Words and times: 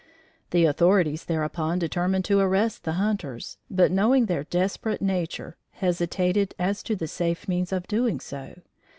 The 0.49 0.65
authorities 0.65 1.25
thereupon 1.25 1.77
determined 1.77 2.25
to 2.25 2.39
arrest 2.39 2.85
the 2.85 2.93
hunters, 2.93 3.59
but 3.69 3.91
knowing 3.91 4.25
their 4.25 4.43
desperate 4.45 4.99
nature, 4.99 5.57
hesitated 5.73 6.55
as 6.57 6.81
to 6.81 6.95
the 6.95 7.07
safe 7.07 7.47
means 7.47 7.71
of 7.71 7.87
doing 7.87 8.19
so. 8.19 8.55